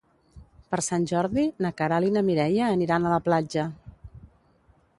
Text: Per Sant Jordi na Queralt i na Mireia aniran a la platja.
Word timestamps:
Per 0.71 0.77
Sant 0.85 1.03
Jordi 1.11 1.43
na 1.65 1.71
Queralt 1.81 2.09
i 2.11 2.15
na 2.15 2.25
Mireia 2.31 2.71
aniran 2.77 3.05
a 3.05 3.13
la 3.17 3.21
platja. 3.29 3.67